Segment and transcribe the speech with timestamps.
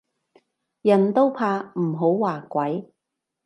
[0.81, 2.91] 人都怕唔好話鬼